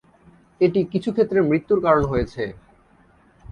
[0.61, 2.43] এটি কিছু ক্ষেত্রে মৃত্যুর কারণ হয়েছে।